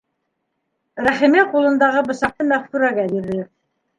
Рәхимә 1.07 1.43
ҡулындағы 1.51 2.03
бысаҡты 2.09 2.47
Мәғфүрәгә 2.53 3.05
бирҙе: 3.15 3.45